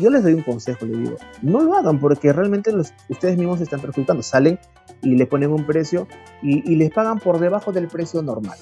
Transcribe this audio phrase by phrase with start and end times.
[0.00, 2.72] yo les doy un consejo, les digo, no lo hagan porque realmente
[3.08, 4.22] ustedes mismos están perjudicando.
[4.22, 4.58] Salen
[5.02, 6.06] y le ponen un precio
[6.42, 8.58] y, y les pagan por debajo del precio normal.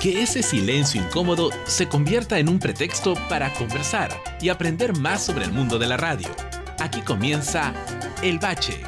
[0.00, 5.46] Que ese silencio incómodo se convierta en un pretexto para conversar y aprender más sobre
[5.46, 6.28] el mundo de la radio.
[6.78, 7.72] Aquí comienza
[8.22, 8.82] El Bache.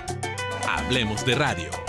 [0.69, 1.86] Hablemos de radio.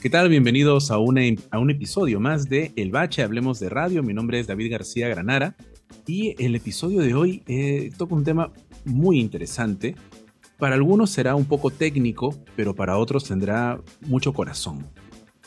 [0.00, 0.28] ¿Qué tal?
[0.28, 1.18] Bienvenidos a, un
[1.70, 4.02] episodio más de El Bache, Hablemos de Radio.
[4.02, 5.56] Mi nombre es David García Granara
[6.06, 8.52] y el episodio de hoy eh, toca un tema
[8.84, 9.96] muy interesante.
[10.58, 14.86] Para algunos será un poco técnico, pero para otros tendrá mucho corazón.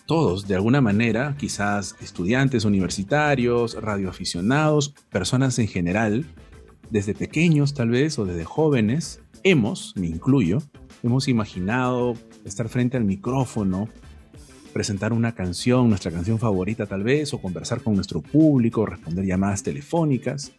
[0.08, 6.26] Todos, de alguna manera, quizás estudiantes universitarios, radioaficionados, personas en general,
[6.90, 10.58] desde pequeños tal vez o desde jóvenes, hemos, me incluyo,
[11.04, 13.88] hemos imaginado estar frente al micrófono
[14.74, 19.64] presentar una canción, nuestra canción favorita tal vez, o conversar con nuestro público, responder llamadas
[19.64, 20.52] telefónicas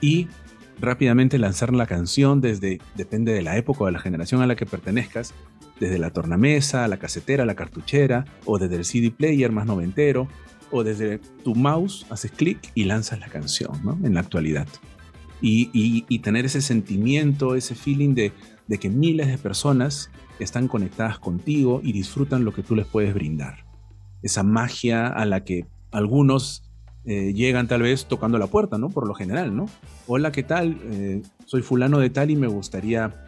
[0.00, 0.28] y
[0.80, 4.56] rápidamente lanzar la canción desde, depende de la época o de la generación a la
[4.56, 5.34] que pertenezcas,
[5.80, 10.28] desde la tornamesa, la casetera, la cartuchera, o desde el CD player más noventero,
[10.70, 13.98] o desde tu mouse, haces clic y lanzas la canción, ¿no?
[14.02, 14.66] En la actualidad.
[15.40, 18.32] Y, tener ese sentimiento, ese feeling de
[18.80, 23.64] que miles de personas están conectadas contigo y disfrutan lo que tú les puedes brindar.
[24.22, 26.62] Esa magia a la que algunos
[27.04, 28.90] eh, llegan tal vez tocando la puerta, ¿no?
[28.90, 29.66] Por lo general, ¿no?
[30.06, 30.78] Hola, ¿qué tal?
[30.90, 33.24] Eh, soy fulano de tal y me gustaría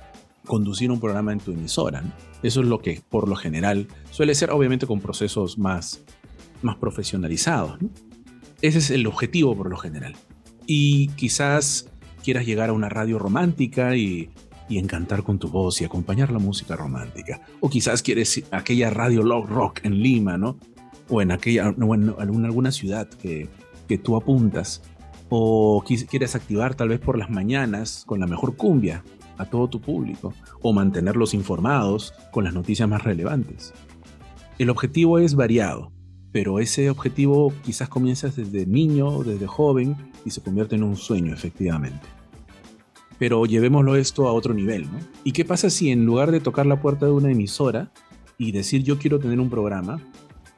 [0.46, 2.02] conducir un programa en tu emisora.
[2.42, 6.02] Eso es lo que por lo general suele ser, obviamente con procesos más,
[6.62, 7.78] más profesionalizados.
[8.62, 10.16] Ese es el objetivo por lo general.
[10.66, 11.88] Y quizás
[12.24, 14.30] quieras llegar a una radio romántica y
[14.68, 17.40] y encantar con tu voz y acompañar la música romántica.
[17.60, 20.58] O quizás quieres aquella radio log rock en Lima, ¿no?
[21.08, 23.48] O en aquella, o en alguna ciudad que,
[23.86, 24.82] que tú apuntas.
[25.30, 29.04] O quieres activar tal vez por las mañanas con la mejor cumbia
[29.38, 30.34] a todo tu público.
[30.60, 33.72] O mantenerlos informados con las noticias más relevantes.
[34.58, 35.92] El objetivo es variado,
[36.32, 41.32] pero ese objetivo quizás comienza desde niño, desde joven y se convierte en un sueño
[41.32, 42.17] efectivamente
[43.18, 44.98] pero llevémoslo esto a otro nivel, ¿no?
[45.24, 47.90] ¿Y qué pasa si en lugar de tocar la puerta de una emisora
[48.38, 50.00] y decir yo quiero tener un programa,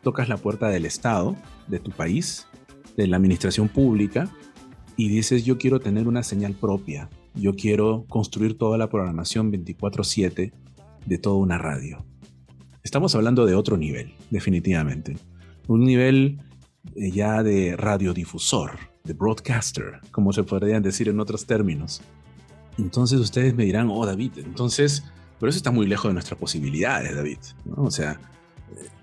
[0.02, 1.36] tocas la puerta del Estado,
[1.68, 2.46] de tu país,
[2.96, 4.30] de la administración pública,
[4.96, 10.52] y dices yo quiero tener una señal propia, yo quiero construir toda la programación 24/7
[11.06, 12.04] de toda una radio?
[12.82, 15.16] Estamos hablando de otro nivel, definitivamente.
[15.68, 16.40] Un nivel
[16.96, 18.72] eh, ya de radiodifusor,
[19.04, 22.02] de broadcaster, como se podrían decir en otros términos.
[22.78, 25.04] Entonces ustedes me dirán, oh David, entonces,
[25.38, 27.38] pero eso está muy lejos de nuestras posibilidades, David.
[27.76, 28.18] O sea,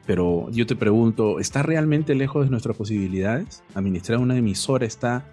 [0.06, 3.64] pero yo te pregunto, ¿está realmente lejos de nuestras posibilidades?
[3.76, 5.26] ¿Administrar una emisora está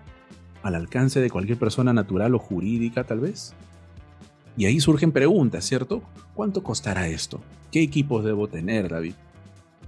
[0.62, 3.54] al alcance de cualquier persona natural o jurídica tal vez?
[4.56, 6.02] Y ahí surgen preguntas, ¿cierto?
[6.34, 7.40] ¿Cuánto costará esto?
[7.70, 9.14] ¿Qué equipos debo tener, David?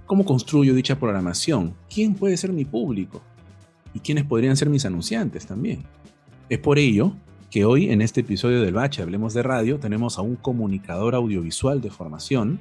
[0.05, 1.73] ¿Cómo construyo dicha programación?
[1.93, 3.21] ¿Quién puede ser mi público?
[3.93, 5.83] ¿Y quiénes podrían ser mis anunciantes también?
[6.47, 7.13] Es por ello
[7.49, 11.79] que hoy en este episodio del Bache Hablemos de Radio tenemos a un comunicador audiovisual
[11.79, 12.59] de formación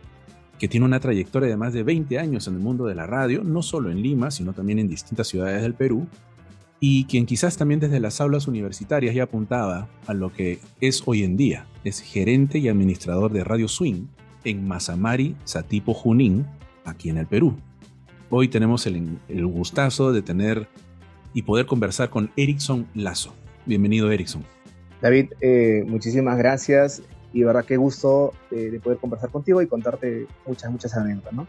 [0.58, 3.42] que tiene una trayectoria de más de 20 años en el mundo de la radio,
[3.42, 6.06] no solo en Lima, sino también en distintas ciudades del Perú,
[6.80, 11.24] y quien quizás también desde las aulas universitarias ya apuntaba a lo que es hoy
[11.24, 14.06] en día, es gerente y administrador de Radio Swing
[14.44, 16.46] en Mazamari, Satipo, Junín,
[16.84, 17.56] aquí en el Perú.
[18.30, 20.68] Hoy tenemos el, el gustazo de tener
[21.34, 23.34] y poder conversar con Erickson Lazo.
[23.66, 24.55] Bienvenido, Erickson.
[25.00, 27.02] David, eh, muchísimas gracias
[27.32, 31.46] y verdad qué gusto eh, de poder conversar contigo y contarte muchas, muchas anécdotas, ¿no?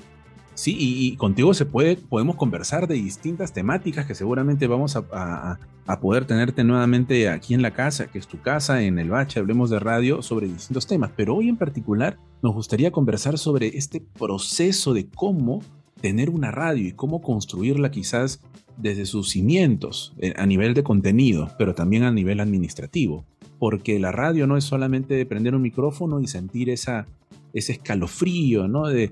[0.53, 6.00] Sí, y, contigo se puede, podemos conversar de distintas temáticas que seguramente vamos a, a,
[6.00, 9.69] poder tenerte nuevamente aquí en la casa, que es tu casa, en el bache, hablemos
[9.69, 11.12] de radio, sobre distintos temas.
[11.16, 15.62] Pero hoy en particular nos gustaría conversar sobre este proceso de cómo
[16.02, 18.41] tener una radio y cómo construirla quizás
[18.78, 23.26] desde sus cimientos eh, a nivel de contenido, pero también a nivel administrativo
[23.59, 27.07] porque la radio no es solamente prender un micrófono y sentir esa,
[27.53, 28.87] ese escalofrío, ¿no?
[28.87, 29.11] De,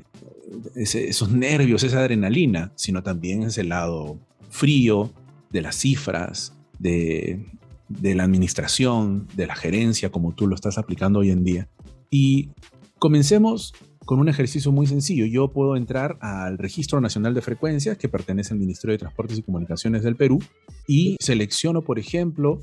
[0.75, 4.17] esos nervios, esa adrenalina, sino también ese lado
[4.49, 5.11] frío
[5.49, 7.45] de las cifras, de,
[7.89, 11.67] de la administración, de la gerencia, como tú lo estás aplicando hoy en día.
[12.09, 12.49] Y
[12.99, 13.73] comencemos
[14.05, 15.25] con un ejercicio muy sencillo.
[15.25, 19.41] Yo puedo entrar al Registro Nacional de Frecuencias, que pertenece al Ministerio de Transportes y
[19.43, 20.39] Comunicaciones del Perú,
[20.87, 22.59] y selecciono, por ejemplo,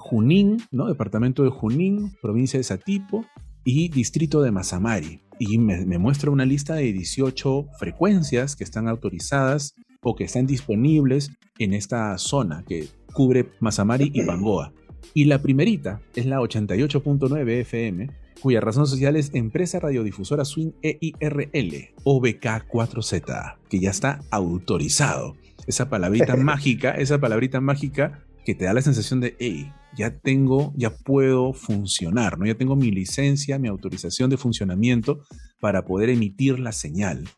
[0.00, 0.86] Junín, ¿no?
[0.86, 3.26] Departamento de Junín, provincia de Satipo
[3.64, 5.20] y distrito de Mazamari.
[5.38, 11.30] Y me, muestra una lista de 18 frecuencias que están autorizadas o que están disponibles
[11.58, 14.72] en esta zona que cubre Mazamari y Bangoa.
[15.12, 18.10] Y la primerita es la 88.9 FM,
[18.40, 25.36] cuya razón social es Empresa Radiodifusora Swing EIRL, OBK4Z, que ya está autorizado.
[25.66, 30.72] Esa palabrita mágica, esa palabrita mágica que te da la sensación de, hey, ya tengo,
[30.76, 32.46] ya puedo funcionar, ¿no?
[32.46, 35.20] Ya tengo mi licencia, mi autorización de funcionamiento
[35.60, 37.28] para poder emitir la señal.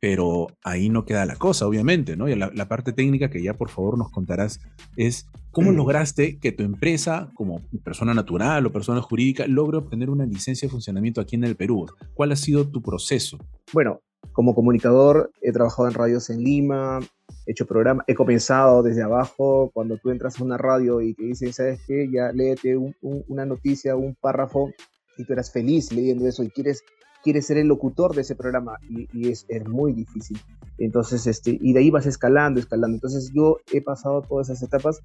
[0.00, 2.28] Pero ahí no queda la cosa, obviamente, ¿no?
[2.28, 4.60] Y la, la parte técnica que ya por favor nos contarás
[4.96, 10.24] es cómo lograste que tu empresa, como persona natural o persona jurídica, logre obtener una
[10.24, 11.86] licencia de funcionamiento aquí en el Perú.
[12.14, 13.38] ¿Cuál ha sido tu proceso?
[13.72, 14.00] Bueno,
[14.38, 17.00] como comunicador he trabajado en radios en Lima,
[17.44, 21.24] he hecho programas, he comenzado desde abajo, cuando tú entras a una radio y te
[21.24, 22.08] dicen, ¿sabes qué?
[22.08, 24.70] Ya léete una noticia, un párrafo,
[25.16, 26.84] y tú eras feliz leyendo eso y quieres,
[27.24, 30.38] quieres ser el locutor de ese programa y, es, muy difícil.
[30.78, 32.94] Entonces, este, y de ahí vas escalando, escalando.
[32.94, 35.00] Entonces yo he pasado todas esas etapas.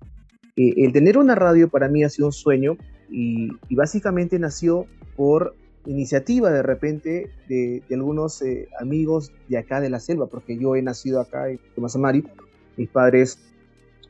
[0.58, 2.78] Eh, el tener una radio para mí ha sido un sueño
[3.10, 4.86] y básicamente nació
[5.16, 10.76] por iniciativa de repente de, algunos eh, amigos de acá de la selva, porque yo
[10.76, 12.24] he nacido acá en Tomasamari.
[12.78, 13.40] Mis padres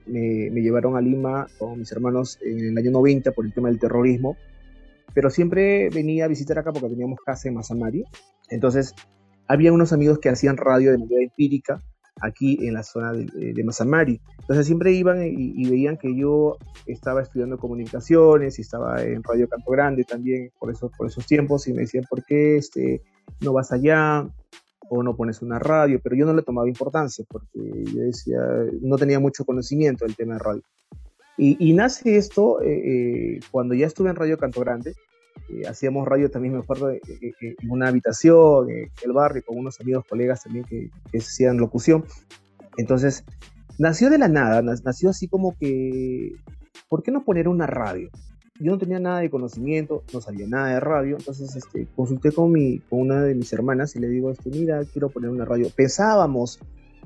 [0.06, 3.80] me, llevaron a Lima con mis hermanos en el año 90 por el tema del
[3.80, 4.38] terrorismo,
[5.14, 8.04] pero siempre venía a visitar acá porque teníamos casa en Masamari.
[8.50, 8.94] Entonces,
[9.48, 11.82] había unos amigos que hacían radio de manera empírica
[12.22, 14.22] aquí en la zona de, de Mazamari.
[14.40, 19.72] Entonces siempre iban y, veían que yo estaba estudiando comunicaciones y estaba en Radio Canto
[19.72, 23.02] Grande también por esos, por esos tiempos y me decían, ¿por qué este,
[23.42, 24.28] no vas allá?
[24.90, 28.38] o no pones una radio, pero yo no le tomaba importancia porque yo decía,
[28.82, 30.62] no tenía mucho conocimiento del tema de radio.
[31.36, 34.94] Y, nace esto eh, eh, cuando ya estuve en Radio Canto Grande,
[35.62, 40.06] eh, hacíamos radio también, me acuerdo, en una habitación, en el barrio, con unos amigos,
[40.08, 42.06] colegas también que, hacían locución.
[42.78, 43.24] Entonces,
[43.78, 46.32] nació de la nada, nació así como que,
[46.90, 48.10] ¿por qué no poner una radio?
[48.60, 52.52] Yo no tenía nada de conocimiento, no sabía nada de radio, entonces este, consulté con,
[52.52, 55.68] mi, con una de mis hermanas y le digo, este, mira, quiero poner una radio.
[55.76, 56.60] Pensábamos,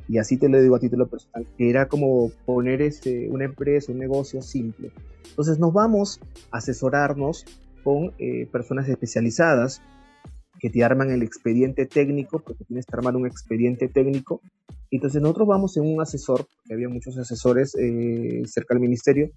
[0.10, 3.92] y así te lo digo a título personal, que era como poner este, una empresa,
[3.92, 4.92] un negocio simple.
[5.30, 6.20] Entonces nos vamos
[6.52, 7.46] a asesorarnos
[7.88, 9.81] con eh, personas especializadas
[10.60, 14.42] que te arman el expediente técnico, porque tienes que armar un expediente técnico.
[14.92, 19.31] Entonces nosotros vamos en un asesor, que había muchos asesores eh, cerca del ministerio,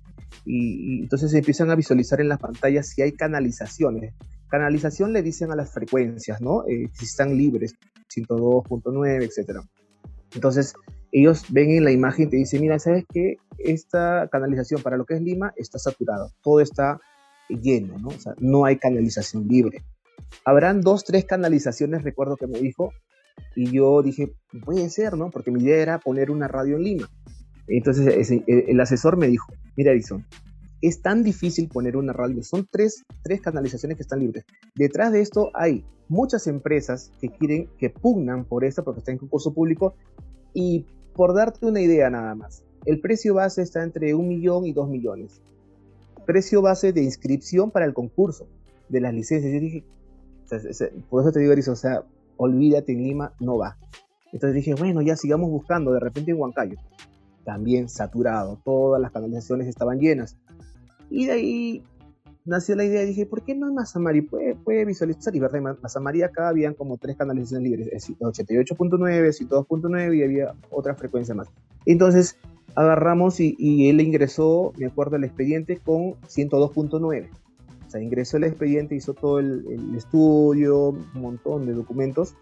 [0.44, 4.14] y, entonces empiezan a visualizar en las pantallas si hay canalizaciones.
[4.48, 6.64] Canalización le dicen a las frecuencias, ¿no?
[6.66, 7.76] Eh, si están libres,
[8.12, 9.60] 102.9, etc.
[10.34, 10.74] Entonces
[11.12, 13.36] ellos ven en la imagen y te dicen, mira, ¿sabes qué?
[13.58, 17.00] Esta canalización para lo que es Lima está saturada, todo está
[17.50, 18.08] lleno, ¿no?
[18.08, 19.82] O sea, no hay canalización libre.
[20.44, 22.92] Habrán dos, tres canalizaciones, recuerdo que me dijo,
[23.56, 24.32] y yo dije,
[24.64, 25.30] puede ser, ¿no?
[25.30, 27.10] Porque mi idea era poner una radio en Lima.
[27.66, 30.26] Entonces el asesor me dijo, mira, Edison,
[30.82, 34.44] es tan difícil poner una radio, son tres, tres canalizaciones que están libres.
[34.74, 39.18] Detrás de esto hay muchas empresas que quieren, que pugnan por esto porque está en
[39.18, 39.94] concurso público,
[40.54, 44.72] y por darte una idea nada más, el precio base está entre un millón y
[44.72, 45.42] dos millones
[46.30, 48.46] precio base de inscripción para el concurso
[48.88, 49.52] de las licencias.
[49.52, 49.84] Yo dije,
[51.08, 52.04] por eso te digo, Erizo, o sea,
[52.36, 53.76] olvídate en Lima, no va.
[54.32, 56.76] Entonces dije, bueno, ya sigamos buscando, de repente en Huancayo,
[57.44, 60.36] también saturado, todas las canalizaciones estaban llenas.
[61.10, 61.82] Y de ahí
[62.44, 64.22] nació la idea, dije, ¿por qué no en Mazamari?
[64.22, 70.16] Puede, puede visualizar, y verdad, en Mazamari acá habían como tres canalizaciones libres, 88.9, 102.9
[70.16, 71.48] y había otra frecuencia más.
[71.86, 72.36] Entonces
[72.74, 77.28] agarramos y, él ingresó, me acuerdo, el expediente con 102.9.
[77.86, 82.34] O sea, ingresó el expediente, hizo todo el, estudio, un montón de documentos.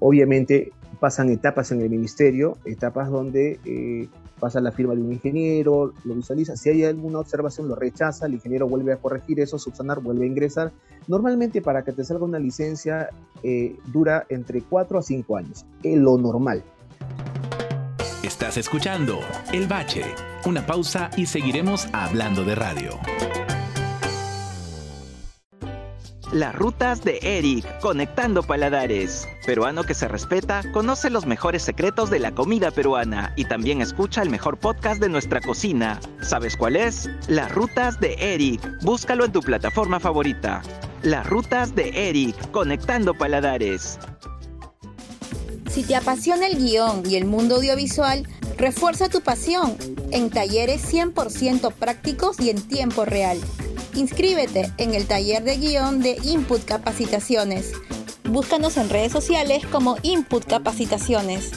[0.00, 4.08] Obviamente pasan etapas en el ministerio, etapas donde eh,
[4.40, 6.56] pasa la firma de un ingeniero, lo visualiza.
[6.56, 10.28] Si hay alguna observación, lo rechaza, el ingeniero vuelve a corregir eso, subsanar, vuelve a
[10.28, 10.72] ingresar.
[11.06, 13.10] Normalmente para que te salga una licencia
[13.42, 16.62] eh, dura entre 4 a 5 años, es lo normal.
[18.24, 19.20] Estás escuchando
[19.52, 20.14] El Bache.
[20.46, 22.98] Una pausa y seguiremos hablando de radio.
[26.32, 29.28] Las rutas de Eric, conectando paladares.
[29.44, 34.22] Peruano que se respeta, conoce los mejores secretos de la comida peruana y también escucha
[34.22, 36.00] el mejor podcast de nuestra cocina.
[36.22, 37.10] ¿Sabes cuál es?
[37.28, 38.62] Las rutas de Eric.
[38.80, 40.62] Búscalo en tu plataforma favorita.
[41.02, 43.98] Las rutas de Eric, conectando paladares.
[45.74, 49.76] Si te apasiona el guion y el mundo audiovisual, refuerza tu pasión
[50.12, 53.40] en talleres 100% prácticos y en tiempo real.
[53.96, 57.72] Inscríbete en el taller de guion de Input Capacitaciones.
[58.22, 61.50] Búscanos en redes sociales como Input Capacitaciones.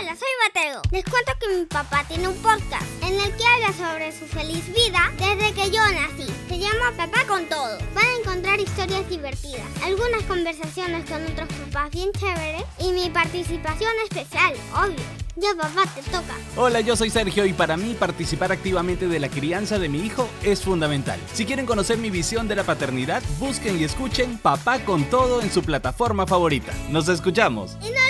[0.00, 0.80] Hola, soy Mateo.
[0.92, 4.64] Les cuento que mi papá tiene un podcast en el que habla sobre su feliz
[4.72, 6.32] vida desde que yo nací.
[6.48, 7.78] Se llama Papá con Todo.
[7.94, 13.90] Van a encontrar historias divertidas, algunas conversaciones con otros papás bien chéveres y mi participación
[14.04, 15.04] especial, obvio.
[15.34, 16.34] Ya papá, te toca.
[16.56, 20.28] Hola, yo soy Sergio y para mí participar activamente de la crianza de mi hijo
[20.44, 21.18] es fundamental.
[21.32, 25.50] Si quieren conocer mi visión de la paternidad, busquen y escuchen Papá con Todo en
[25.50, 26.72] su plataforma favorita.
[26.90, 27.76] Nos escuchamos.
[27.82, 28.08] Y no.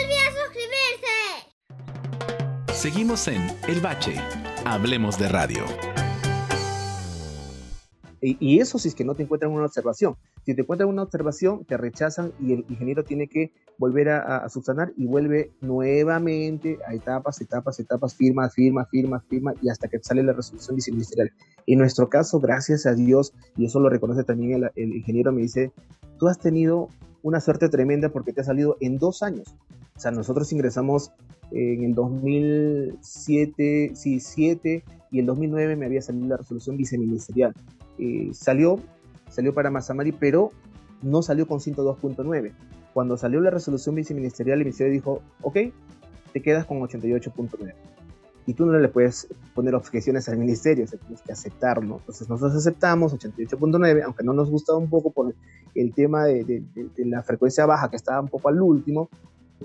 [2.78, 4.14] Seguimos en El Bache.
[4.64, 5.64] Hablemos de radio.
[8.20, 10.14] Y, eso si es que no te encuentran una observación.
[10.46, 14.92] Si te encuentran una observación, te rechazan y el ingeniero tiene que volver a, subsanar
[14.96, 20.22] y vuelve nuevamente a etapas, etapas, etapas, firma, firma, firma, firma y hasta que sale
[20.22, 21.32] la resolución viceministerial.
[21.66, 25.42] En nuestro caso, gracias a Dios, y eso lo reconoce también el, el ingeniero, me
[25.42, 25.72] dice,
[26.16, 26.90] tú has tenido
[27.24, 29.56] una suerte tremenda porque te ha salido en dos años.
[29.96, 31.10] O sea, nosotros ingresamos
[31.50, 37.54] en el 2007, sí, 7, y en 2009 me había salido la resolución viceministerial.
[37.98, 38.78] Eh, salió,
[39.30, 40.50] salió para Mazamari, pero
[41.02, 42.52] no salió con 102.9.
[42.92, 45.56] Cuando salió la resolución viceministerial, el ministerio dijo, ok,
[46.32, 47.74] te quedas con 88.9.
[48.46, 51.98] Y tú no le puedes poner objeciones al ministerio, o tienes que aceptarlo.
[51.98, 55.34] Entonces nosotros aceptamos 88.9, aunque no nos gustaba un poco por
[55.74, 59.10] el tema de, de la frecuencia baja, que estaba un poco al último,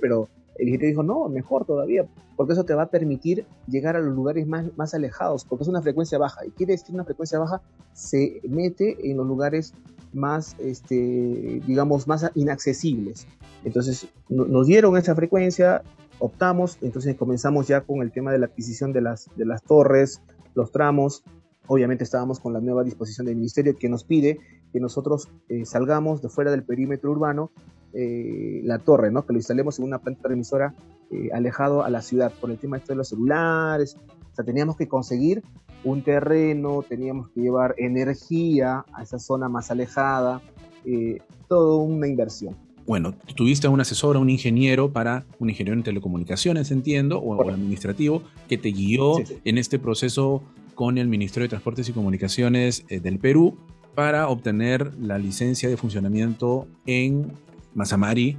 [0.01, 3.99] pero el ingeniero dijo, no, mejor todavía, porque eso te va a permitir llegar a
[3.99, 6.45] los lugares más, más alejados, porque es una frecuencia baja.
[6.45, 7.61] Y quiere decir una frecuencia baja
[7.93, 9.73] se mete en los lugares
[10.13, 13.27] más, este, digamos, más inaccesibles.
[13.63, 15.81] Entonces nos dieron esa frecuencia,
[16.19, 20.21] optamos, entonces comenzamos ya con el tema de la adquisición de las, de las torres,
[20.53, 21.23] los tramos.
[21.67, 24.39] Obviamente estábamos con la nueva disposición del ministerio que nos pide
[24.71, 27.51] que nosotros eh, salgamos de fuera del perímetro urbano
[27.95, 29.23] eh, la torre, ¿no?
[29.23, 30.73] Que lo instalemos en una planta transmisora
[31.11, 33.97] eh, alejado a la ciudad por el tema de los celulares.
[34.31, 35.43] O sea, teníamos que conseguir
[35.83, 40.41] un terreno, teníamos que llevar energía a esa zona más alejada,
[40.85, 42.55] eh, todo una inversión.
[42.87, 47.35] Bueno, tuviste a un asesor, a un ingeniero para, un ingeniero en telecomunicaciones, entiendo, o,
[47.35, 50.41] o administrativo, que te guió en este proceso
[50.73, 53.55] con el Ministerio de Transportes y Comunicaciones del Perú
[53.93, 57.31] para obtener la licencia de funcionamiento en
[57.75, 58.37] Masamari,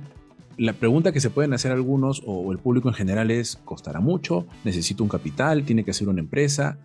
[0.56, 4.46] la pregunta que se pueden hacer algunos o el público en general es, ¿costará mucho?
[4.64, 5.64] ¿Necesito un capital?
[5.64, 6.78] ¿Tiene que ser una empresa?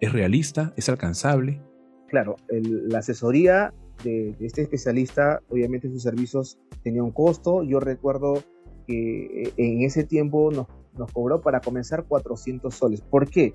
[0.00, 0.72] ¿Es realista?
[0.76, 1.60] ¿Es alcanzable?
[2.08, 3.72] Claro, la asesoría
[4.04, 7.62] de, este especialista, obviamente sus servicios tenían un costo.
[7.62, 8.42] Yo recuerdo
[8.86, 10.66] que eh, en ese tiempo nos,
[11.12, 13.00] cobró para comenzar 400 soles.
[13.00, 13.54] ¿Por qué?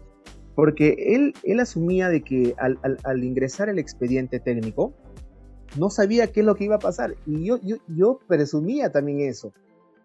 [0.55, 4.95] Porque él, él asumía de que al ingresar el expediente técnico,
[5.75, 7.15] no sabía qué es lo que iba a pasar.
[7.25, 9.53] Y yo, yo, yo presumía también eso.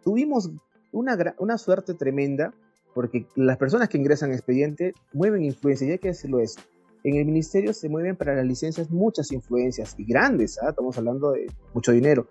[0.02, 0.50] Tuvimos
[0.90, 2.52] una, una suerte tremenda
[2.94, 6.60] porque las personas que ingresan expediente mueven influencias, y hay que decirlo eso.
[7.04, 10.70] En el ministerio se mueven para las licencias muchas influencias y grandes, ¿ah?
[10.70, 12.28] estamos hablando de mucho dinero.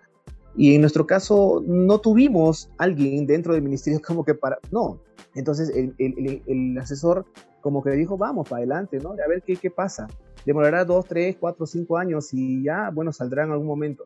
[0.54, 4.58] Y en nuestro caso no tuvimos alguien dentro del ministerio como que para...
[4.70, 5.00] No,
[5.34, 7.26] entonces el, el, el asesor
[7.60, 9.12] como que le dijo, vamos para adelante, ¿no?
[9.12, 10.08] A ver qué, qué pasa
[10.44, 14.04] demorará 2, 3, 4, 5 años y ya, bueno, saldrá en algún momento.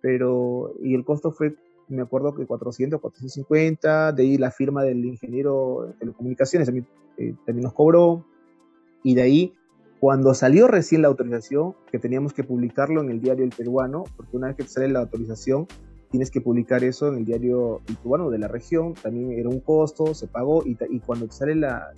[0.00, 1.56] Pero, y el costo fue,
[1.88, 6.86] me acuerdo que 400, 450, de ahí la firma del ingeniero de telecomunicaciones también,
[7.16, 8.24] eh, también nos cobró.
[9.02, 9.54] Y de ahí,
[10.00, 14.36] cuando salió recién la autorización, que teníamos que publicarlo en el diario El Peruano, porque
[14.36, 15.66] una vez que sale la autorización,
[16.14, 20.14] tienes que publicar eso en el diario cubano de la región, también era un costo,
[20.14, 21.88] se pagó y, y cuando te sale la,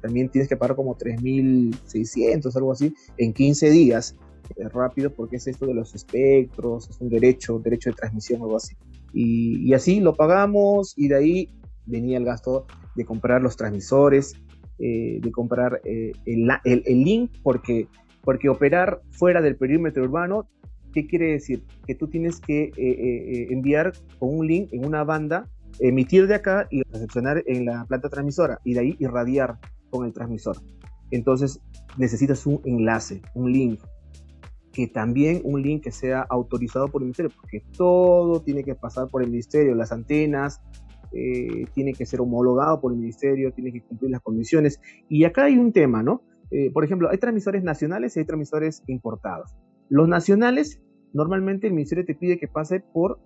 [0.00, 4.16] también tienes que pagar como 3.600, algo así, en 15 días,
[4.56, 8.56] es rápido porque es esto de los espectros, es un derecho, derecho de transmisión, algo
[8.56, 8.76] así.
[9.12, 11.50] Y, y así lo pagamos y de ahí
[11.84, 14.36] venía el gasto de comprar los transmisores,
[14.78, 17.88] eh, de comprar eh, el, el, el, link, porque,
[18.22, 20.48] porque operar fuera del perímetro urbano
[20.94, 21.64] ¿Qué quiere decir?
[21.88, 22.92] Que tú tienes que eh, eh,
[23.32, 27.84] eh, enviar con un link en una banda, emitir de acá y recepcionar en la
[27.84, 29.58] planta transmisora y de ahí irradiar
[29.90, 30.56] con el transmisor.
[31.10, 31.60] Entonces
[31.98, 33.80] necesitas un enlace, un link,
[34.72, 39.08] que también un link que sea autorizado por el ministerio, porque todo tiene que pasar
[39.08, 40.60] por el ministerio, las antenas,
[41.74, 44.80] tiene que ser homologado por el ministerio, tiene que cumplir las condiciones.
[45.08, 46.22] Y acá hay un tema, ¿no?
[46.72, 49.54] por ejemplo, hay transmisores nacionales y hay transmisores importados.
[49.88, 50.80] Los nacionales,
[51.14, 53.18] normalmente el ministerio te pide que pase por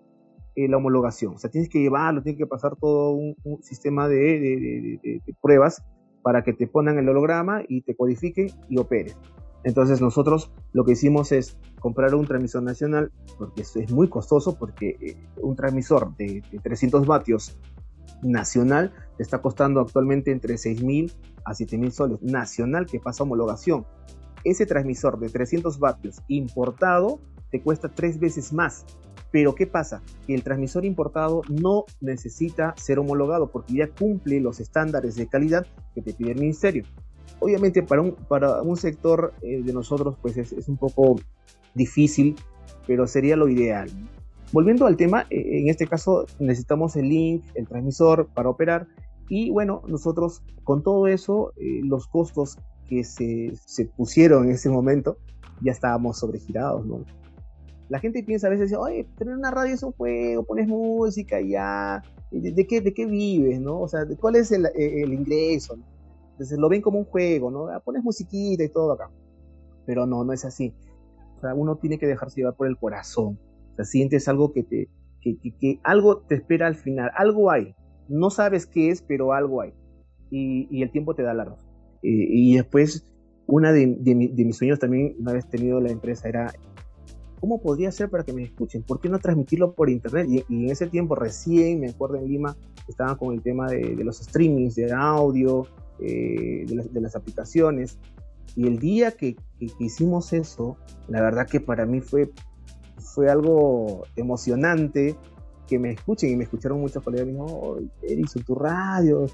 [0.54, 5.20] eh, la homologación, o sea, tienes que llevarlo, tienes que pasar todo un, sistema de,
[5.40, 5.82] pruebas
[6.22, 9.14] para que te pongan el holograma y te codifiquen y opere.
[9.64, 14.96] Entonces nosotros lo que hicimos es comprar un transmisor nacional, porque es muy costoso, porque
[15.00, 17.58] eh, un transmisor de, 300 vatios
[18.22, 21.12] Nacional te está costando actualmente entre 6.000
[21.44, 22.22] a 7.000 soles.
[22.22, 23.86] Nacional que pasa homologación.
[24.44, 28.84] Ese transmisor de 300 vatios importado te cuesta tres veces más.
[29.30, 30.02] Pero ¿qué pasa?
[30.26, 35.66] Que el transmisor importado no necesita ser homologado porque ya cumple los estándares de calidad
[35.94, 36.84] que te pide el ministerio.
[37.40, 41.16] Obviamente para un, para un sector eh, de nosotros pues es, es, un poco
[41.74, 42.36] difícil,
[42.86, 43.90] pero sería lo ideal.
[44.50, 48.88] Volviendo al tema, eh, en este caso necesitamos el link, el transmisor para operar
[49.28, 54.70] y bueno, nosotros con todo eso, eh, los costos que se, se, pusieron en ese
[54.70, 55.18] momento,
[55.60, 57.04] ya estábamos sobregirados, ¿no?
[57.88, 61.50] La gente piensa a veces, oye, tener una radio es un juego, pones música y
[61.50, 63.80] ya, ¿de, qué, de qué vives, no?
[63.80, 65.78] O sea, ¿cuál es el, el ingreso?
[66.32, 67.66] Entonces lo ven como un juego, ¿no?
[67.66, 69.10] Ah, pones musiquita y todo acá.
[69.86, 70.72] Pero no, no es así.
[71.36, 73.38] O sea, uno tiene que dejarse llevar por el corazón.
[73.72, 74.88] O sea, sientes algo que te,
[75.20, 77.74] que, que, que algo te espera al final, algo hay.
[78.08, 79.72] No sabes qué es, pero algo hay.
[80.30, 81.68] Y, el tiempo te da la razón.
[82.02, 83.04] y después,
[83.46, 86.52] una de, de, de, mis sueños también, una vez tenido la empresa, era
[87.40, 88.82] ¿cómo podría ser para que me escuchen?
[88.82, 90.26] ¿Por qué no transmitirlo por internet?
[90.28, 92.56] Y, y en ese tiempo recién, me acuerdo en Lima,
[92.88, 95.66] estaban con el tema de, de los streamings, de audio,
[96.00, 97.98] eh, de, las, de, las, aplicaciones.
[98.56, 100.76] Y el día que, que, que, hicimos eso,
[101.06, 102.30] la verdad que para mí fue,
[102.98, 105.16] fue algo emocionante
[105.66, 109.26] que me escuchen y me escucharon muchos colegas y me dijeron, oh, Eris, tu radio.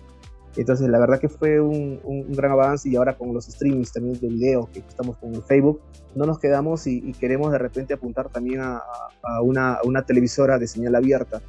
[0.57, 4.19] Entonces, la verdad que fue un, un, gran avance y ahora con los streamings también
[4.21, 5.81] de video que estamos con el Facebook,
[6.15, 8.81] no nos quedamos y, y queremos de repente apuntar también a,
[9.23, 11.43] a, una, a, una, televisora de señal abierta.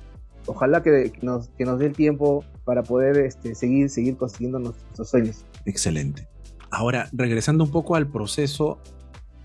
[0.47, 4.59] Ojalá que, que, nos, que nos dé el tiempo para poder este, seguir, seguir consiguiendo
[4.59, 5.45] nuestros sueños.
[5.65, 6.27] Excelente.
[6.71, 8.79] Ahora, regresando un poco al proceso,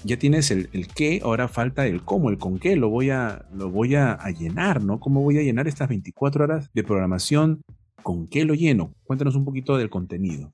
[0.05, 3.45] ya tienes el, el, qué, ahora falta el cómo, el con qué lo voy, a,
[3.53, 5.01] lo voy a, a llenar, ¿no?
[5.01, 7.63] ¿Cómo voy a llenar estas 24 horas de programación
[8.03, 8.95] ¿Con qué lo lleno?
[9.05, 10.53] Cuéntanos un poquito del contenido.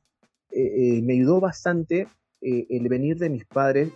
[0.51, 2.09] Eh, eh, me ayudó bastante
[2.41, 3.91] eh, el venir de mis padres.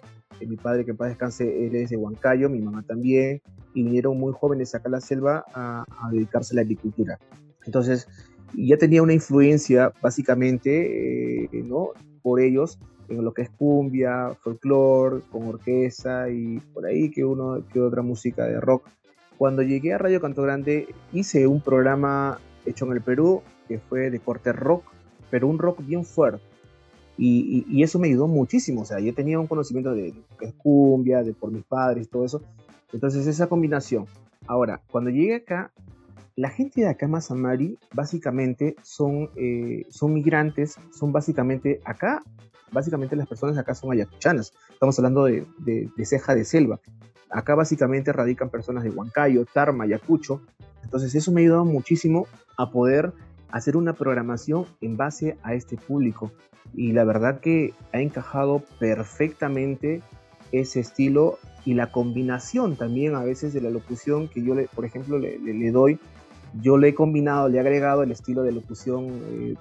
[0.46, 3.42] mi padre, que paz descanse, él es de Huancayo, mi mamá también,
[3.74, 7.18] y vinieron muy jóvenes acá a la selva a, a dedicarse a la agricultura.
[7.66, 8.08] Entonces,
[8.54, 11.90] ya tenía una influencia básicamente, ¿no?
[12.22, 12.78] Por ellos
[13.10, 18.02] en lo que es cumbia, folclore, con orquesta y por ahí que uno que otra
[18.02, 18.88] música de rock.
[19.36, 24.10] Cuando llegué a Radio Canto Grande hice un programa hecho en el Perú, que fue
[24.10, 24.84] de corte rock,
[25.30, 26.42] pero un rock bien fuerte.
[27.16, 28.82] Y, y, y, eso me ayudó muchísimo.
[28.82, 32.42] O sea, yo tenía un conocimiento de, de cumbia, de por mis padres, todo eso.
[32.92, 34.06] Entonces, esa combinación.
[34.46, 35.70] Ahora, cuando llegué acá,
[36.36, 42.22] la gente de acá, Mazamari, básicamente son, eh, son migrantes, son básicamente acá,
[42.72, 44.54] básicamente las personas acá son ayacuchanas.
[44.72, 46.80] Estamos hablando de, de, de ceja de selva.
[47.28, 50.40] Acá básicamente radican personas de Huancayo, Tarma, Ayacucho.
[50.82, 53.12] Entonces eso me ha ayudado muchísimo a poder
[53.50, 56.30] hacer una programación en base a este público.
[56.74, 60.02] Y la verdad que ha encajado perfectamente
[60.52, 64.84] ese estilo y la combinación también a veces de la locución que yo, le, por
[64.84, 65.98] ejemplo, le, doy.
[66.60, 69.54] Yo le he combinado, le he agregado el estilo de locución eh,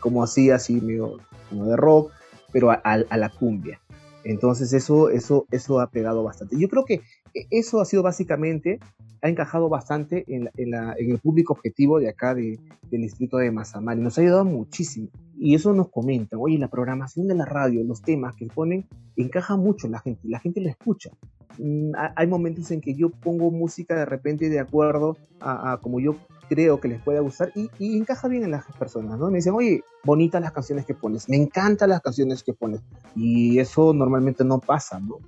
[0.00, 2.12] como así, así medio como de rock,
[2.52, 3.80] pero a, a, a la cumbia.
[4.24, 6.58] Entonces eso, eso, eso ha pegado bastante.
[6.58, 7.02] Yo creo que
[7.50, 8.80] eso ha sido básicamente,
[9.22, 12.58] ha encajado bastante en, la, la, el público objetivo de acá de,
[12.90, 14.00] del distrito de Mazamari.
[14.00, 15.08] Nos ha ayudado muchísimo.
[15.36, 19.56] Y eso nos comentan, oye, la programación de la radio, los temas que ponen, encaja
[19.56, 21.10] mucho en la gente, la gente lo escucha.
[21.58, 26.00] Mm, hay momentos en que yo pongo música de repente de acuerdo a, a como
[26.00, 26.16] yo
[26.48, 29.30] creo que les pueda gustar y, y, encaja bien en las personas, ¿no?
[29.30, 32.80] Me dicen, oye, bonitas las canciones que pones, me encantan las canciones que pones.
[33.16, 35.18] Y eso normalmente no pasa, ¿no?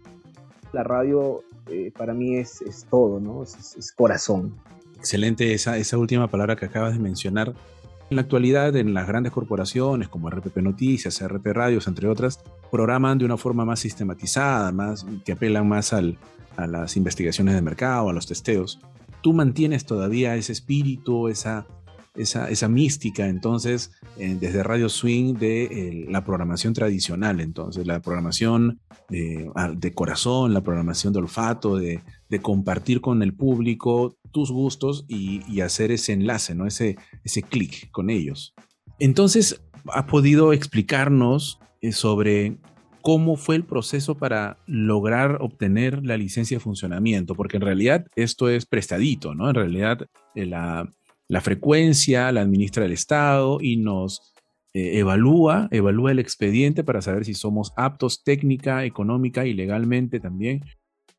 [0.72, 3.42] La radio eh, para mí es, es, todo, ¿no?
[3.42, 4.54] Es, corazón.
[4.96, 7.54] Excelente esa, esa última palabra que acabas de mencionar.
[8.08, 13.18] En la actualidad, en las grandes corporaciones como RPP Noticias, RP Radios, entre otras, programan
[13.18, 16.16] de una forma más sistematizada, más, que apelan más al,
[16.56, 18.80] a las investigaciones de mercado, a los testeos.
[19.22, 21.66] Tú mantienes todavía ese espíritu, esa,
[22.16, 28.00] esa, esa mística, entonces, eh, desde Radio Swing, de eh, la programación tradicional, entonces, la
[28.00, 34.50] programación eh, de corazón, la programación de olfato, de, de, compartir con el público tus
[34.50, 36.66] gustos y, hacer ese enlace, ¿no?
[36.66, 38.54] ese, ese clic con ellos.
[38.98, 39.60] Entonces,
[39.92, 41.58] ¿has podido explicarnos
[41.92, 42.58] sobre
[43.06, 48.48] cómo fue el proceso para lograr obtener la licencia de funcionamiento, porque en realidad esto
[48.48, 49.48] es prestadito, ¿no?
[49.48, 50.90] En realidad la,
[51.28, 54.34] la frecuencia la administra el Estado y nos
[54.74, 60.60] eh, evalúa, evalúa el expediente para saber si somos aptos técnica, económica y legalmente también.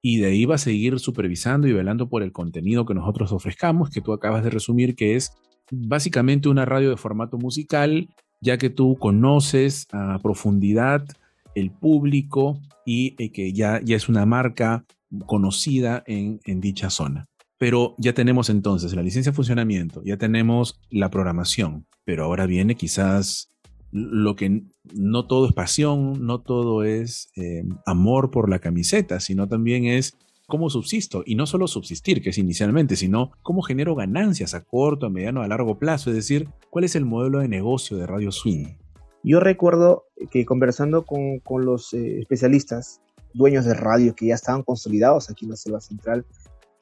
[0.01, 3.89] Y de ahí va a seguir supervisando y velando por el contenido que nosotros ofrezcamos,
[3.89, 5.31] que tú acabas de resumir, que es
[5.71, 8.07] básicamente una radio de formato musical,
[8.41, 11.03] ya que tú conoces a profundidad
[11.55, 14.85] el público y eh, que ya, ya es una marca
[15.25, 17.27] conocida en, en dicha zona.
[17.57, 22.75] Pero ya tenemos entonces la licencia de funcionamiento, ya tenemos la programación, pero ahora viene
[22.75, 23.51] quizás
[23.91, 29.47] lo que no todo es pasión, no todo es eh, amor por la camiseta, sino
[29.47, 30.17] también es
[30.47, 35.05] cómo subsisto, y no solo subsistir, que es inicialmente, sino cómo genero ganancias a corto,
[35.05, 38.31] a mediano, a largo plazo, es decir, cuál es el modelo de negocio de Radio
[38.31, 38.67] Swing.
[39.23, 43.01] Yo recuerdo que conversando con, los eh, especialistas,
[43.33, 46.25] dueños de radio que ya estaban consolidados aquí en la Selva Central,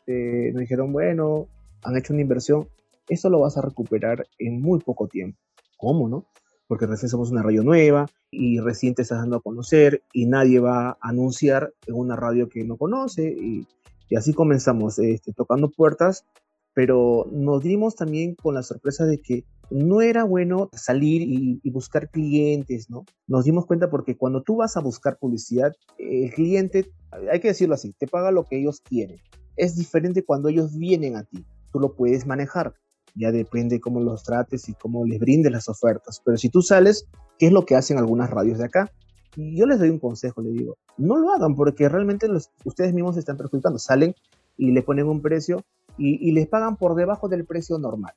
[0.07, 1.47] eh, nos dijeron, bueno,
[1.83, 2.67] han hecho una inversión,
[3.09, 5.37] esto lo vas a recuperar en muy poco tiempo.
[5.77, 6.25] ¿Cómo, no?
[6.67, 10.59] Porque recién somos una radio nueva y recién te estás dando a conocer y nadie
[10.59, 13.67] va a anunciar en una radio que no conoce y,
[14.15, 16.25] así comenzamos este, tocando puertas,
[16.73, 21.69] pero nos dimos también con la sorpresa de que no era bueno salir y, y,
[21.71, 23.03] buscar clientes, ¿no?
[23.27, 26.91] Nos dimos cuenta porque cuando tú vas a buscar publicidad, el cliente,
[27.31, 29.17] hay que decirlo así, te paga lo que ellos quieren.
[29.55, 32.73] Es diferente cuando ellos vienen a ti, tú lo puedes manejar
[33.15, 36.21] ya depende cómo los trates y cómo les brindes las ofertas.
[36.23, 37.07] Pero si tú sales,
[37.39, 38.91] ¿qué es lo que hacen algunas radios de acá?
[39.37, 42.27] Yo les doy un consejo, les digo, no lo hagan porque realmente
[42.63, 43.79] ustedes mismos se están perjudicando.
[43.79, 44.13] Salen
[44.57, 45.63] y le ponen un precio
[45.97, 48.13] y, les pagan por debajo del precio normal.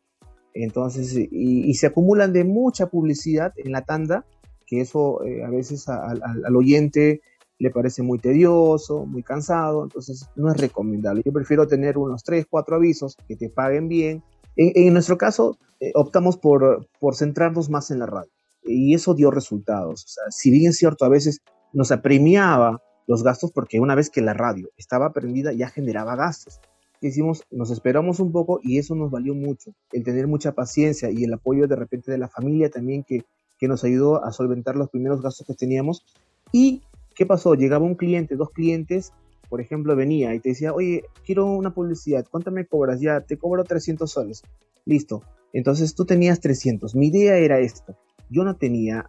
[0.52, 4.26] Entonces, y, se acumulan de mucha publicidad en la tanda,
[4.66, 7.20] que eso eh, a veces al oyente
[7.58, 11.22] le parece muy tedioso, muy cansado, entonces no es recomendable.
[11.24, 14.22] Yo prefiero tener unos 3, 4 avisos que te paguen bien
[14.58, 18.30] en, nuestro caso, eh, optamos por, por centrarnos más en la radio
[18.64, 20.04] y eso dio resultados.
[20.04, 21.40] O sea, si bien es cierto, a veces
[21.72, 26.60] nos apremiaba los gastos porque una vez que la radio estaba prendida ya generaba gastos.
[27.00, 29.70] Hicimos, nos esperamos un poco y eso nos valió mucho.
[29.92, 33.24] El tener mucha paciencia y el apoyo de repente de la familia también que,
[33.58, 36.04] que nos ayudó a solventar los primeros gastos que teníamos.
[36.50, 36.82] ¿Y
[37.18, 37.54] qué pasó?
[37.54, 39.12] Llegaba un cliente, dos clientes
[39.48, 43.00] por ejemplo, venía y te decía, oye, quiero una publicidad, ¿cuánto me cobras?
[43.00, 44.42] Ya, te cobro 300 soles.
[44.84, 45.22] Listo.
[45.52, 46.94] Entonces tú tenías 300.
[46.94, 47.96] Mi idea era esto.
[48.28, 49.08] Yo no tenía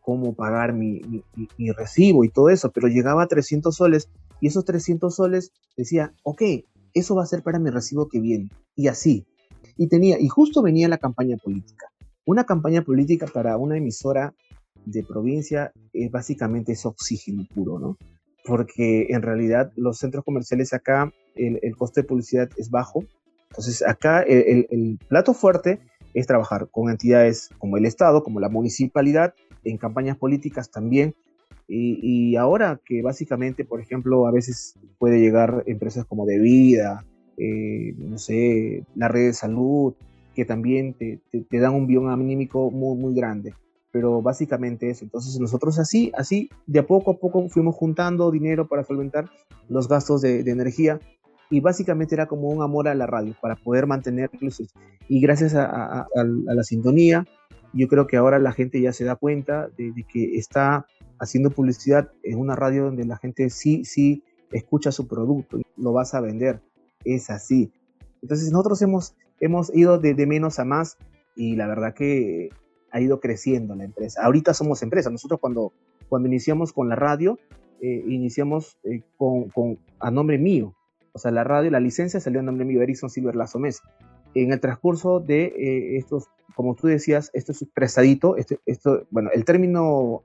[0.00, 1.00] cómo pagar mi,
[1.76, 4.08] recibo y todo eso, pero llegaba a 300 soles
[4.40, 6.42] y esos 300 soles decía, ok,
[6.94, 8.50] eso va a ser para mi recibo que viene.
[8.76, 9.26] Y así.
[9.76, 11.86] Y tenía, y justo venía la campaña política.
[12.24, 14.34] Una campaña política para una emisora
[14.84, 17.96] de provincia es básicamente es oxígeno puro, ¿no?
[18.44, 23.04] porque en realidad los centros comerciales acá el, coste de publicidad es bajo.
[23.50, 25.80] Entonces acá el, plato fuerte
[26.14, 31.14] es trabajar con entidades como el Estado, como la municipalidad, en campañas políticas también.
[31.68, 37.06] Y, ahora que básicamente, por ejemplo, a veces puede llegar empresas como De Vida,
[37.38, 39.94] eh, no sé, la red de salud,
[40.34, 43.54] que también te, te, dan un bión anímico muy, muy grande
[43.92, 45.04] pero básicamente eso.
[45.04, 49.30] Entonces nosotros así, así, de a poco a poco fuimos juntando dinero para solventar
[49.68, 50.98] los gastos de, energía
[51.50, 54.62] y básicamente era como un amor a la radio para poder mantenerlos.
[55.08, 57.26] Y gracias a, la sintonía,
[57.74, 60.86] yo creo que ahora la gente ya se da cuenta de, que está
[61.20, 66.14] haciendo publicidad en una radio donde la gente sí, sí escucha su producto, lo vas
[66.14, 66.62] a vender,
[67.04, 67.70] es así.
[68.22, 70.96] Entonces nosotros hemos, hemos ido de, de menos a más
[71.36, 72.50] y la verdad que
[72.92, 74.22] ha ido creciendo la empresa.
[74.22, 75.10] Ahorita somos empresa.
[75.10, 75.72] Nosotros cuando,
[76.08, 77.38] cuando iniciamos con la radio,
[77.80, 80.74] eh, iniciamos eh, con, con, a nombre mío.
[81.12, 83.82] O sea, la radio, la licencia salió a nombre mío, Erickson Silver Lazo Mesa.
[84.34, 89.30] En el transcurso de eh, estos, como tú decías, esto es prestadito, este, esto, bueno,
[89.34, 90.22] el término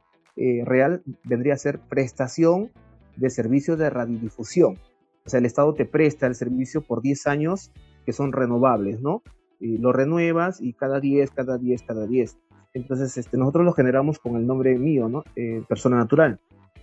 [0.65, 2.69] real vendría a ser prestación
[3.15, 4.77] de servicio de radiodifusión.
[5.25, 7.71] O sea, el Estado te presta el servicio por 10 años
[8.05, 9.23] que son renovables, ¿no?
[9.59, 12.37] Lo renuevas y cada 10, cada 10, cada 10.
[12.73, 15.23] Entonces, este, nosotros lo generamos con el nombre mío.
[15.35, 16.39] Eh, persona natural.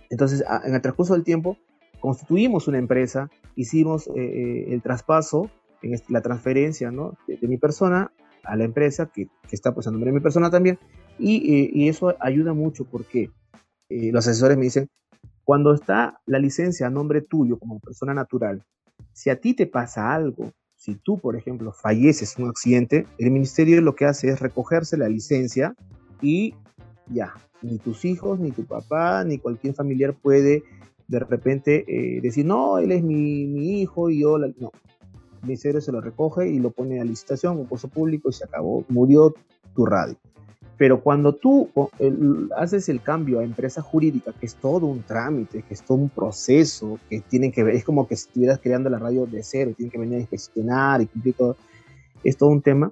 [0.09, 1.57] Entonces, en el transcurso del tiempo,
[1.99, 5.49] constituimos una empresa, hicimos eh, eh, el traspaso,
[5.81, 6.91] en la transferencia.
[6.91, 8.11] De, mi persona
[8.43, 10.79] a la empresa, que, que, está pues a nombre de mi persona también,
[11.17, 13.31] y, y eso ayuda mucho porque
[13.89, 14.89] los asesores me dicen,
[15.43, 18.63] cuando está la licencia a nombre tuyo como persona natural,
[19.13, 20.51] si a ti te pasa algo,
[20.85, 24.97] si tú, por ejemplo, falleces en un accidente, el ministerio lo que hace es recogerse
[24.97, 25.75] la licencia
[26.21, 26.53] y
[27.07, 30.63] ya, ni tus hijos, ni tu papá, ni cualquier familiar puede
[31.07, 34.71] de repente eh, decir, no, él es mi, hijo y yo, no.
[35.41, 38.85] El ministerio se lo recoge y lo pone a licitación, concurso público y se acabó,
[38.87, 39.33] murió
[39.75, 40.15] tu radio.
[40.77, 41.69] Pero cuando tú
[42.57, 46.09] haces el cambio a empresa jurídica, que es todo un trámite, que es todo un
[46.09, 49.91] proceso, que tienen que ver, es como que estuvieras creando la radio de cero, tienen
[49.91, 51.55] que venir a inspeccionar y cumplir todo,
[52.23, 52.91] es todo un tema.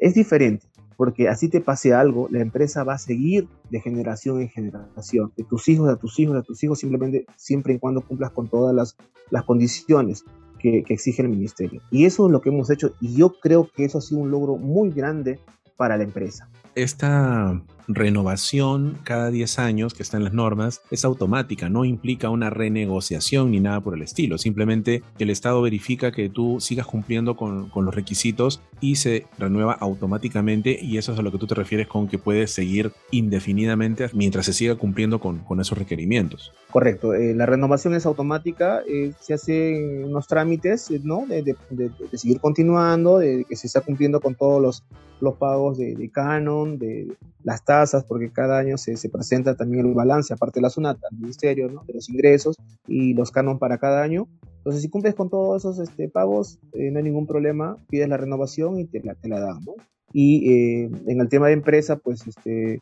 [0.00, 0.66] Es diferente,
[0.96, 5.42] porque así te pase algo, la empresa va a seguir de generación en generación, de
[5.42, 8.74] tus hijos, de tus hijos, de tus hijos, simplemente siempre y cuando cumplas con todas
[8.74, 8.96] las,
[9.30, 10.24] las condiciones
[10.60, 11.80] que, que exige el ministerio.
[11.90, 14.30] Y eso es lo que hemos hecho y yo creo que eso ha sido un
[14.30, 15.40] logro muy grande
[15.76, 16.48] para la empresa.
[16.74, 22.50] Esta renovación cada 10 años que está en las normas es automática, no implica una
[22.50, 24.38] renegociación ni nada por el estilo.
[24.38, 30.78] Simplemente el Estado verifica que tú sigas cumpliendo con, los requisitos y se renueva automáticamente
[30.80, 34.46] y eso es a lo que tú te refieres con que puedes seguir indefinidamente mientras
[34.46, 36.52] se siga cumpliendo con, esos requerimientos.
[36.70, 41.26] Correcto, eh, la renovación es automática, eh, se hacen unos trámites ¿no?
[41.26, 44.84] de, de, de, de, seguir continuando, de que se está cumpliendo con todos los,
[45.20, 49.94] los pagos de, canon, de las tasas, porque cada año se, se, presenta también el
[49.94, 51.84] balance, aparte de la SUNAT, al ministerio, ¿no?
[51.84, 54.26] de los ingresos y los canon para cada año.
[54.58, 58.16] Entonces, si cumples con todos esos este, pagos, eh, no hay ningún problema, pides la
[58.16, 59.62] renovación y te la, te la dan.
[59.64, 59.74] ¿no?
[60.12, 62.80] Y eh, en el tema de empresa, pues este,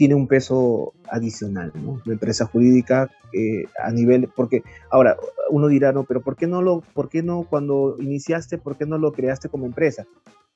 [0.00, 2.00] tiene un peso adicional, ¿no?
[2.06, 5.18] La empresa jurídica eh, a nivel, porque ahora
[5.50, 8.86] uno dirá, no, pero ¿por qué no lo, por qué no cuando iniciaste, por qué
[8.86, 10.06] no lo creaste como empresa?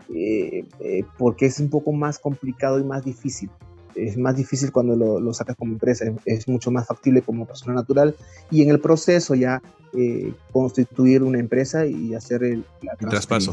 [0.09, 3.51] Eh, eh, porque es un poco más complicado y más difícil.
[3.95, 7.45] Es más difícil cuando lo, lo sacas como empresa, es, es, mucho más factible como
[7.45, 8.17] persona natural
[8.51, 9.61] y en el proceso ya
[10.53, 13.53] constituir una empresa y hacer el, la el traspaso.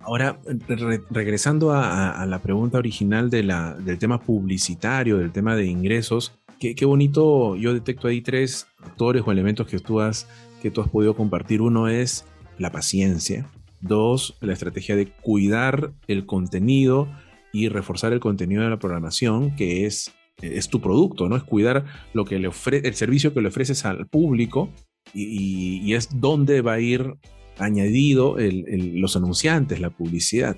[0.00, 6.84] Ahora, re regresando a, la pregunta original del tema publicitario, del tema de ingresos, qué,
[6.84, 10.26] bonito, yo detecto ahí tres factores o elementos que tú has,
[10.62, 11.62] que tú has podido compartir.
[11.62, 12.24] Uno es
[12.58, 13.48] la paciencia,
[13.80, 17.08] Dos, la estrategia de cuidar el contenido
[17.52, 21.36] y reforzar el contenido de la programación, que es, es tu producto, ¿no?
[21.36, 24.70] Es cuidar lo que le ofrece, el servicio que le ofreces al público
[25.14, 27.14] y, y es donde va a ir
[27.58, 30.56] añadido los anunciantes, la publicidad.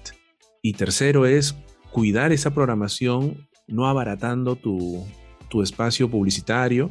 [0.62, 1.56] Y tercero es
[1.90, 5.04] cuidar esa programación no abaratando tu,
[5.48, 6.90] tu espacio publicitario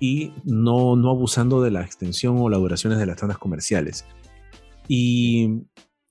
[0.00, 4.04] y no, no abusando de la extensión o las duraciones de las tandas comerciales.
[4.88, 5.62] Y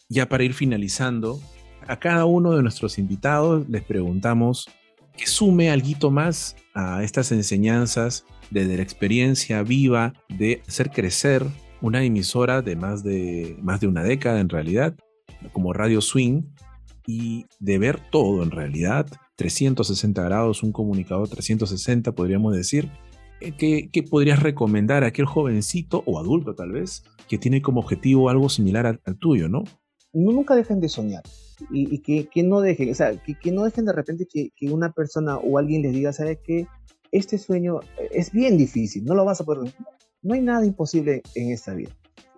[0.10, 1.40] ya para ir finalizando,
[1.88, 4.68] a cada uno de nuestros invitados les preguntamos
[5.16, 11.46] que sume algo más a estas enseñanzas desde la experiencia viva de hacer crecer
[11.82, 14.96] una emisora de más de, más de una década en realidad,
[15.54, 16.44] como Radio Swing,
[17.08, 22.90] y de ver todo en realidad, 360 grados, un comunicador 360 podríamos decir,
[23.40, 28.30] ¿qué, qué podrías recomendar a aquel jovencito o adulto tal vez que tiene como objetivo
[28.30, 29.64] algo similar al, tuyo, ¿no?
[30.14, 31.24] Nunca dejen de soñar
[31.72, 34.72] y, que, que, no dejen, o sea, que, que, no dejen de repente que, que
[34.72, 36.68] una persona o alguien les diga, ¿sabes qué?
[37.12, 37.80] Este sueño
[38.12, 39.74] es bien difícil, no lo vas a poder.
[40.26, 41.92] No hay nada imposible en esta vida.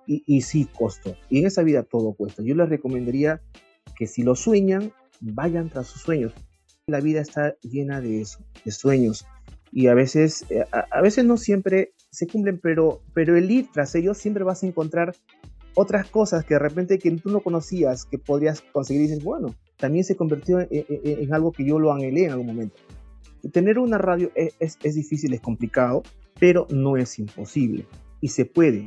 [0.05, 1.15] Y, y sí, costo.
[1.29, 2.43] Y en esa vida todo cuesta.
[2.43, 3.41] Yo les recomendaría
[3.95, 6.33] que si lo sueñan, vayan tras sus sueños.
[6.87, 9.25] La vida está llena de eso, de sueños.
[9.71, 13.95] Y a veces, eh, a, veces no siempre se cumplen, pero, pero el ir tras
[13.95, 15.15] ellos siempre vas a encontrar
[15.73, 19.55] otras cosas que de repente que tú no conocías que podrías conseguir y dices, bueno,
[19.77, 22.75] también se convirtió en, algo que yo lo anhelé en algún momento.
[23.53, 26.03] Tener una radio es, es, es, difícil, es complicado,
[26.39, 27.85] pero no es imposible
[28.21, 28.85] y se puede.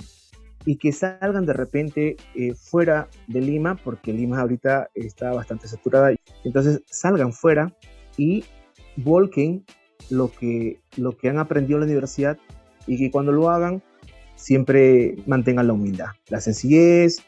[0.67, 6.15] Y que salgan de repente eh, fuera de Lima, porque Lima ahorita está bastante saturada,
[6.45, 7.75] entonces salgan fuera
[8.19, 8.45] y
[8.97, 9.65] volquen
[10.11, 12.39] lo que, lo que han aprendido en la universidad
[12.87, 13.83] y que cuando lo hagan
[14.37, 17.23] siempre mantengan la humildad, la sencillez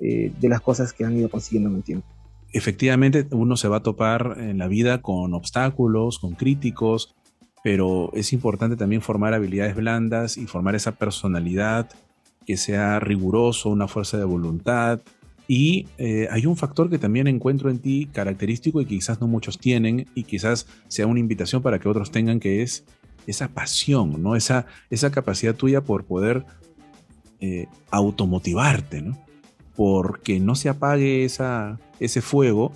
[0.00, 2.06] eh, de las cosas que han ido consiguiendo en el tiempo.
[2.52, 7.14] Efectivamente, uno se va a topar en la vida con obstáculos, con críticos,
[7.62, 11.90] pero es importante también formar habilidades blandas y formar esa personalidad
[12.46, 15.00] que sea riguroso, una fuerza de voluntad.
[15.46, 19.58] Y eh, hay un factor que también encuentro en ti característico y quizás no muchos
[19.58, 22.84] tienen y quizás sea una invitación para que otros tengan, que es
[23.26, 24.36] esa pasión, ¿no?
[24.36, 26.44] Esa, esa capacidad tuya por poder
[27.40, 29.18] eh, automotivarte, ¿no?
[29.76, 32.72] Porque no se apague esa, ese fuego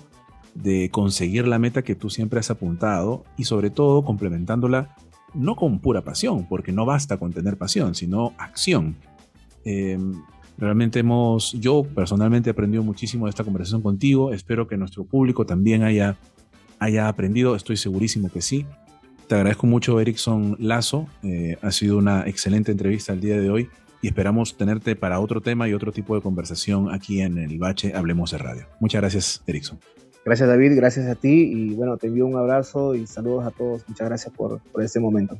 [0.55, 4.95] de conseguir la meta que tú siempre has apuntado y sobre todo complementándola
[5.33, 8.95] no con pura pasión, porque no basta con tener pasión, sino acción.
[9.65, 9.97] Eh,
[10.57, 15.45] realmente hemos, yo personalmente he aprendido muchísimo de esta conversación contigo, espero que nuestro público
[15.45, 16.17] también haya,
[16.79, 18.65] haya aprendido, estoy segurísimo que sí.
[19.27, 21.07] Te agradezco mucho, Erickson Lazo.
[21.23, 23.69] Eh, ha sido una excelente entrevista el día de hoy
[24.01, 27.93] y esperamos tenerte para otro tema y otro tipo de conversación aquí en el Bache
[27.95, 28.67] Hablemos de Radio.
[28.79, 29.79] Muchas gracias, Erickson.
[30.25, 30.75] Gracias, David.
[30.75, 31.51] Gracias a ti.
[31.53, 33.87] Y bueno, te envío un abrazo y saludos a todos.
[33.87, 35.37] Muchas gracias por, por este momento.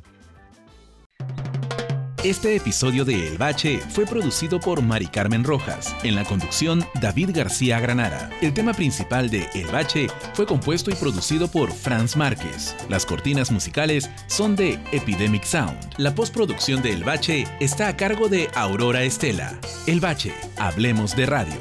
[2.24, 7.32] Este episodio de El Bache fue producido por Mari Carmen Rojas, en la conducción David
[7.34, 8.30] García Granara.
[8.40, 12.74] El tema principal de El Bache fue compuesto y producido por Franz Márquez.
[12.88, 15.76] Las cortinas musicales son de Epidemic Sound.
[15.98, 19.58] La postproducción de El Bache está a cargo de Aurora Estela.
[19.86, 21.60] El Bache, hablemos de radio.